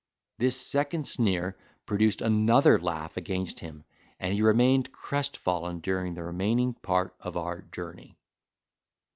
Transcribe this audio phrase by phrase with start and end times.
[0.39, 3.83] This second sneer produced another laugh against him,
[4.19, 8.17] and he remained crestfallen during the remaining part of our journey.